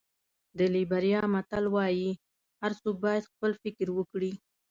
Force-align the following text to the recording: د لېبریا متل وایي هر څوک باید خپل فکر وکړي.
د 0.57 0.59
لېبریا 0.75 1.21
متل 1.33 1.65
وایي 1.75 2.11
هر 2.61 2.71
څوک 2.81 2.95
باید 3.05 3.29
خپل 3.31 3.51
فکر 3.63 3.87
وکړي. 3.97 4.31